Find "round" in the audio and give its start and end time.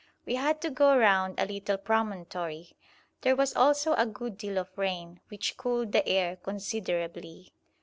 0.97-1.35